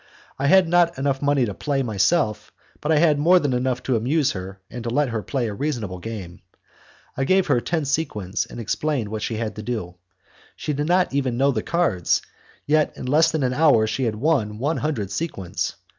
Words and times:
I 0.39 0.47
had 0.47 0.67
not 0.67 0.97
money 1.21 1.43
enough 1.43 1.59
to 1.59 1.63
play 1.63 1.83
myself, 1.83 2.51
but 2.81 2.91
I 2.91 2.97
had 2.97 3.19
more 3.19 3.37
than 3.37 3.53
enough 3.53 3.83
to 3.83 3.95
amuse 3.95 4.31
her 4.31 4.59
and 4.67 4.83
to 4.83 4.89
let 4.89 5.09
her 5.09 5.21
play 5.21 5.47
a 5.47 5.53
reasonable 5.53 5.99
game. 5.99 6.41
I 7.15 7.23
gave 7.23 7.45
her 7.45 7.61
ten 7.61 7.85
sequins, 7.85 8.47
and 8.47 8.59
explained 8.59 9.09
what 9.09 9.21
she 9.21 9.35
had 9.37 9.55
to 9.57 9.61
do. 9.61 9.93
She 10.55 10.73
did 10.73 10.87
not 10.87 11.13
even 11.13 11.37
know 11.37 11.51
the 11.51 11.61
cards, 11.61 12.23
yet 12.65 12.93
in 12.97 13.05
less 13.05 13.29
than 13.29 13.43
an 13.43 13.53
hour 13.53 13.85
she 13.85 14.05
had 14.05 14.15
won 14.15 14.57
one 14.57 14.77
hundred 14.77 15.11
sequins. 15.11 15.75